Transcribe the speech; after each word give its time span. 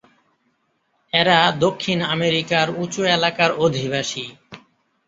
এরা 1.13 1.37
দক্ষিণ 1.59 1.99
আমেরিকার 2.15 2.67
উচু 2.83 3.01
এলাকার 3.15 3.51
অধিবাসী। 3.57 4.25